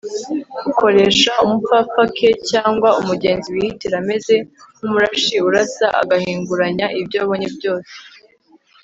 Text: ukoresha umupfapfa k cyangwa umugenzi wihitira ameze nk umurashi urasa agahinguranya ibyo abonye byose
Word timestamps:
ukoresha 0.69 1.31
umupfapfa 1.45 2.03
k 2.15 2.17
cyangwa 2.49 2.89
umugenzi 3.01 3.47
wihitira 3.53 3.95
ameze 4.03 4.35
nk 4.75 4.81
umurashi 4.87 5.35
urasa 5.47 5.87
agahinguranya 6.01 6.85
ibyo 7.01 7.17
abonye 7.25 7.47
byose 7.57 7.93